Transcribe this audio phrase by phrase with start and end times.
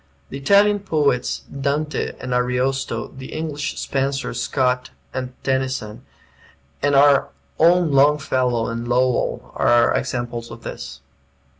[0.29, 6.03] The Italian poets, Dante and Ariosto, the English, Spenser, Scott, and Tennyson,
[6.81, 11.01] and our own Longfellow and Lowell, are examples of this.